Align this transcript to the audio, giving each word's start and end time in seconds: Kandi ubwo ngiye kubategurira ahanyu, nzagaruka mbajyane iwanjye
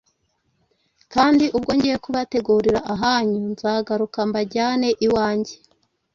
Kandi 1.13 1.45
ubwo 1.57 1.71
ngiye 1.77 1.97
kubategurira 2.03 2.79
ahanyu, 2.93 3.39
nzagaruka 3.53 4.19
mbajyane 4.29 4.89
iwanjye 5.05 5.53